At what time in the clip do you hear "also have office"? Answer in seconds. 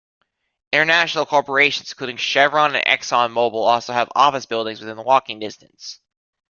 3.53-4.47